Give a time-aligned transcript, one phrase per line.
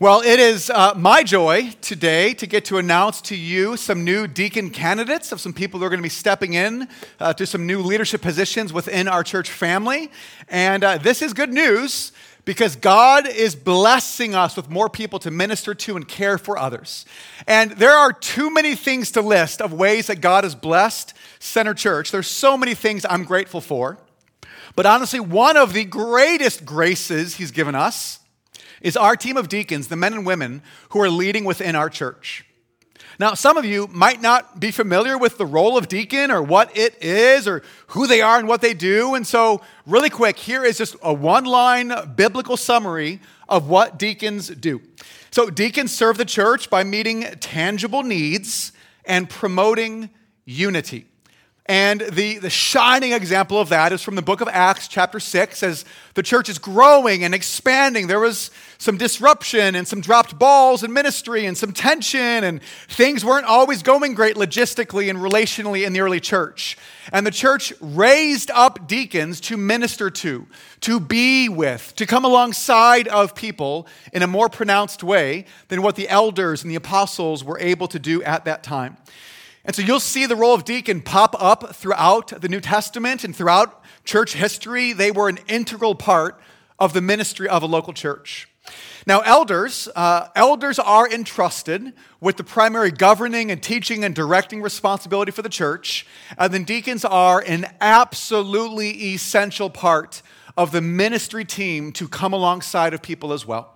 [0.00, 4.26] Well, it is uh, my joy today to get to announce to you some new
[4.26, 6.88] deacon candidates of some people who are going to be stepping in
[7.20, 10.10] uh, to some new leadership positions within our church family.
[10.48, 12.12] And uh, this is good news
[12.46, 17.04] because God is blessing us with more people to minister to and care for others.
[17.46, 21.74] And there are too many things to list of ways that God has blessed Center
[21.74, 22.10] Church.
[22.10, 23.98] There's so many things I'm grateful for.
[24.74, 28.20] But honestly, one of the greatest graces He's given us
[28.80, 32.44] is our team of deacons, the men and women who are leading within our church.
[33.18, 36.74] Now, some of you might not be familiar with the role of deacon or what
[36.74, 39.14] it is or who they are and what they do.
[39.14, 44.48] And so, really quick, here is just a one line biblical summary of what deacons
[44.48, 44.80] do.
[45.30, 48.72] So, deacons serve the church by meeting tangible needs
[49.04, 50.08] and promoting
[50.46, 51.06] unity.
[51.70, 55.62] And the, the shining example of that is from the book of Acts, chapter 6,
[55.62, 55.84] as
[56.14, 58.08] the church is growing and expanding.
[58.08, 63.24] There was some disruption and some dropped balls in ministry and some tension, and things
[63.24, 66.76] weren't always going great logistically and relationally in the early church.
[67.12, 70.48] And the church raised up deacons to minister to,
[70.80, 75.94] to be with, to come alongside of people in a more pronounced way than what
[75.94, 78.96] the elders and the apostles were able to do at that time.
[79.64, 83.36] And so you'll see the role of deacon pop up throughout the New Testament and
[83.36, 84.92] throughout church history.
[84.92, 86.40] They were an integral part
[86.78, 88.48] of the ministry of a local church.
[89.06, 95.32] Now, elders, uh, elders are entrusted with the primary governing and teaching and directing responsibility
[95.32, 96.06] for the church,
[96.38, 100.22] and then deacons are an absolutely essential part
[100.56, 103.74] of the ministry team to come alongside of people as well.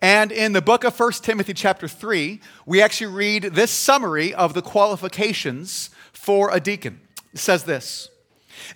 [0.00, 4.54] And in the book of 1 Timothy, chapter 3, we actually read this summary of
[4.54, 7.00] the qualifications for a deacon.
[7.32, 8.08] It says this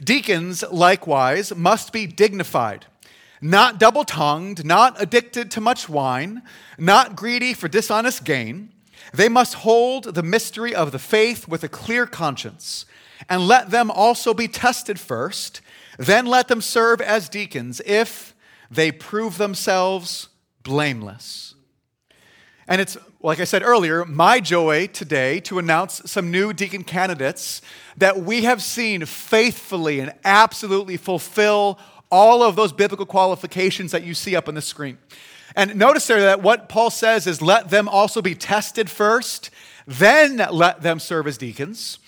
[0.02, 2.86] Deacons, likewise, must be dignified,
[3.40, 6.42] not double tongued, not addicted to much wine,
[6.76, 8.70] not greedy for dishonest gain.
[9.14, 12.84] They must hold the mystery of the faith with a clear conscience,
[13.28, 15.62] and let them also be tested first.
[15.98, 18.34] Then let them serve as deacons if
[18.70, 20.28] they prove themselves
[20.68, 21.54] blameless.
[22.68, 27.62] And it's, like I said earlier, my joy today to announce some new deacon candidates
[27.96, 31.78] that we have seen faithfully and absolutely fulfill
[32.10, 34.98] all of those biblical qualifications that you see up on the screen.
[35.56, 39.48] And notice there that what Paul says is let them also be tested first,
[39.86, 41.98] then let them serve as deacons.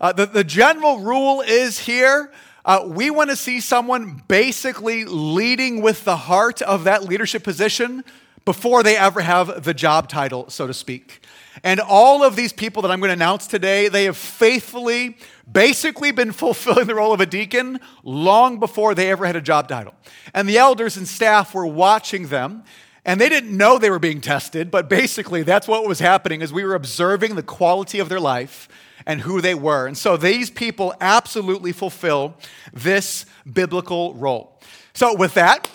[0.00, 2.32] Uh, the, the general rule is here
[2.66, 8.04] uh, we want to see someone basically leading with the heart of that leadership position
[8.44, 11.20] before they ever have the job title, so to speak.
[11.62, 15.16] And all of these people that I'm going to announce today, they have faithfully,
[15.50, 19.68] basically been fulfilling the role of a deacon long before they ever had a job
[19.68, 19.94] title.
[20.34, 22.64] And the elders and staff were watching them.
[23.06, 26.52] And they didn't know they were being tested, but basically that's what was happening as
[26.52, 28.68] we were observing the quality of their life
[29.06, 29.86] and who they were.
[29.86, 32.36] And so these people absolutely fulfill
[32.72, 34.60] this biblical role.
[34.92, 35.70] So, with that,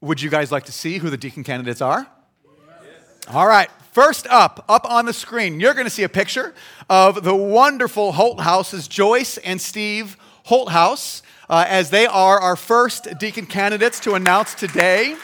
[0.00, 2.08] would you guys like to see who the deacon candidates are?
[2.44, 3.32] Yes.
[3.32, 3.70] All right.
[3.92, 6.52] First up, up on the screen, you're going to see a picture
[6.90, 10.16] of the wonderful Holthouses, Joyce and Steve
[10.46, 15.16] Holthouse, uh, as they are our first deacon candidates to announce today.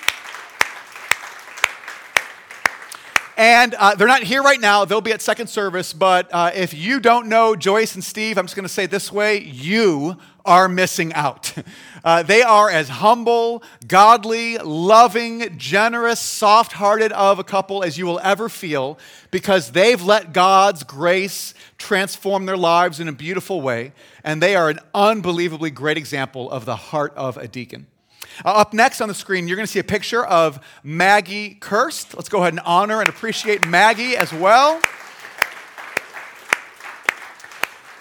[3.39, 4.85] And uh, they're not here right now.
[4.85, 5.93] They'll be at second service.
[5.93, 9.13] But uh, if you don't know Joyce and Steve, I'm just going to say this
[9.13, 11.55] way you are missing out.
[12.05, 18.07] Uh, they are as humble, godly, loving, generous, soft hearted of a couple as you
[18.07, 18.97] will ever feel
[19.33, 23.93] because they've let God's grace transform their lives in a beautiful way.
[24.23, 27.89] And they are an unbelievably great example of the heart of a deacon.
[28.45, 32.15] Uh, up next on the screen, you're going to see a picture of Maggie Kirst.
[32.15, 34.81] Let's go ahead and honor and appreciate Maggie as well.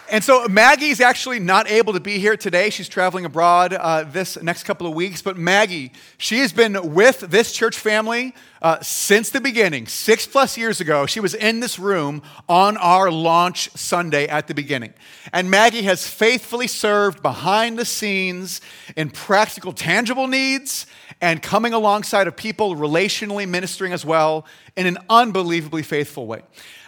[0.09, 2.69] And so Maggie's actually not able to be here today.
[2.69, 5.21] She's traveling abroad uh, this next couple of weeks.
[5.21, 10.57] But Maggie, she has been with this church family uh, since the beginning, six plus
[10.57, 11.05] years ago.
[11.07, 14.93] She was in this room on our launch Sunday at the beginning.
[15.33, 18.61] And Maggie has faithfully served behind the scenes
[18.95, 20.85] in practical, tangible needs
[21.19, 24.45] and coming alongside of people, relationally ministering as well
[24.77, 26.43] in an unbelievably faithful way.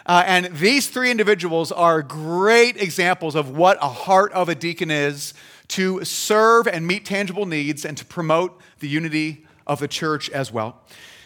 [0.06, 4.90] Uh, and these three individuals are great examples of what a heart of a deacon
[4.90, 5.34] is
[5.68, 10.52] to serve and meet tangible needs and to promote the unity of the church as
[10.52, 10.82] well.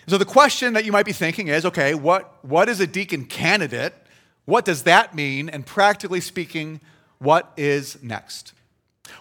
[0.06, 3.24] So, the question that you might be thinking is okay, what, what is a deacon
[3.24, 3.94] candidate?
[4.44, 5.48] What does that mean?
[5.48, 6.80] And practically speaking,
[7.18, 8.52] what is next?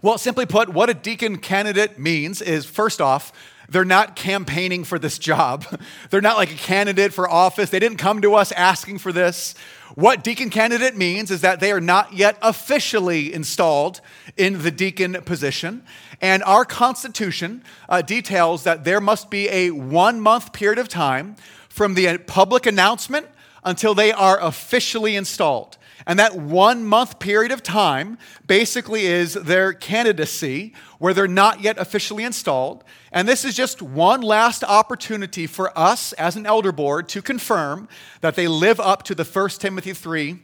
[0.01, 3.31] Well, simply put, what a deacon candidate means is first off,
[3.69, 5.65] They're not campaigning for this job.
[6.09, 7.69] They're not like a candidate for office.
[7.69, 9.55] They didn't come to us asking for this.
[9.95, 14.01] What deacon candidate means is that they are not yet officially installed
[14.37, 15.83] in the deacon position.
[16.19, 21.35] And our Constitution uh, details that there must be a one month period of time
[21.69, 23.27] from the public announcement
[23.63, 25.77] until they are officially installed.
[26.05, 31.77] And that one month period of time basically is their candidacy where they're not yet
[31.77, 32.83] officially installed.
[33.11, 37.87] And this is just one last opportunity for us as an elder board to confirm
[38.21, 40.39] that they live up to the 1 Timothy 3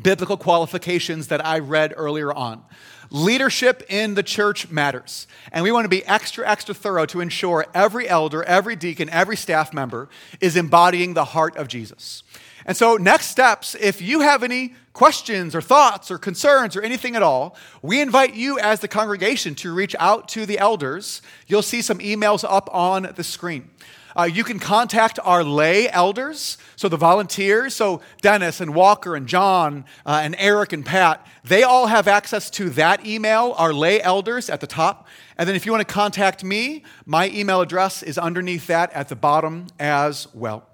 [0.00, 2.62] biblical qualifications that I read earlier on.
[3.10, 5.26] Leadership in the church matters.
[5.52, 9.36] And we want to be extra, extra thorough to ensure every elder, every deacon, every
[9.36, 10.08] staff member
[10.40, 12.22] is embodying the heart of Jesus.
[12.66, 17.16] And so, next steps, if you have any questions or thoughts or concerns or anything
[17.16, 21.22] at all, we invite you as the congregation to reach out to the elders.
[21.46, 23.70] You'll see some emails up on the screen.
[24.16, 29.28] Uh, you can contact our lay elders, so the volunteers, so Dennis and Walker and
[29.28, 34.02] John uh, and Eric and Pat, they all have access to that email, our lay
[34.02, 35.06] elders at the top.
[35.38, 39.08] And then if you want to contact me, my email address is underneath that at
[39.08, 40.68] the bottom as well.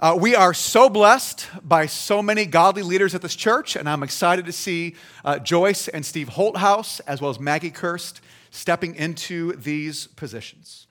[0.00, 4.04] Uh, we are so blessed by so many godly leaders at this church, and I'm
[4.04, 8.20] excited to see uh, Joyce and Steve Holthouse, as well as Maggie Kirst,
[8.52, 10.87] stepping into these positions.